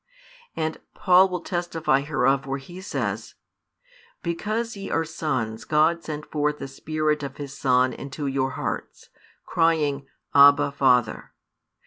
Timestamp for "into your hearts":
7.93-9.09